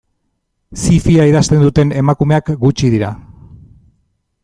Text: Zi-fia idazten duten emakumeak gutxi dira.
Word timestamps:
Zi-fia 0.83 1.27
idazten 1.33 1.61
duten 1.65 1.93
emakumeak 2.03 2.53
gutxi 2.67 2.93
dira. 2.97 3.15